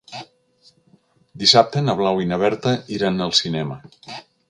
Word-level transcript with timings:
Dissabte 1.43 1.85
na 1.89 1.97
Blau 2.01 2.25
i 2.25 2.27
na 2.33 2.43
Berta 2.47 2.75
iran 2.99 3.25
al 3.27 3.39
cinema. 3.45 3.83